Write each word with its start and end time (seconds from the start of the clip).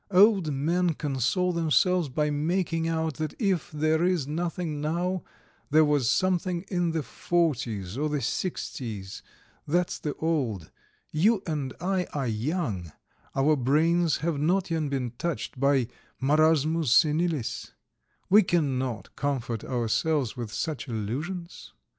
Old 0.09 0.51
men 0.51 0.95
console 0.95 1.53
themselves 1.53 2.09
by 2.09 2.31
making 2.31 2.87
out 2.87 3.17
that 3.17 3.35
if 3.37 3.69
there 3.69 4.03
is 4.03 4.25
nothing 4.25 4.81
now, 4.81 5.23
there 5.69 5.85
was 5.85 6.09
something 6.09 6.63
in 6.69 6.89
the 6.89 7.03
forties 7.03 7.99
or 7.99 8.09
the 8.09 8.19
sixties; 8.19 9.21
that's 9.67 9.99
the 9.99 10.15
old: 10.15 10.71
you 11.11 11.43
and 11.45 11.75
I 11.79 12.07
are 12.13 12.25
young; 12.27 12.91
our 13.35 13.55
brains 13.55 14.17
have 14.25 14.39
not 14.39 14.71
yet 14.71 14.89
been 14.89 15.11
touched 15.19 15.59
by 15.59 15.87
marasmus 16.19 16.89
senilis; 16.91 17.73
we 18.27 18.41
cannot 18.41 19.15
comfort 19.15 19.63
ourselves 19.63 20.35
with 20.35 20.51
such 20.51 20.87
illusions. 20.87 21.73